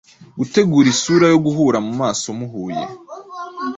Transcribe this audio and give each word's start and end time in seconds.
Gutegura 0.39 0.87
isura 0.93 1.25
yo 1.33 1.37
guhura 1.45 1.77
mumaso 1.85 2.27
muhuye 2.39 2.83